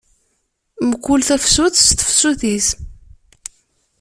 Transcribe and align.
Mkul 0.89 1.21
tafsut 1.27 1.75
s 1.85 1.87
tefsut-is. 1.97 2.67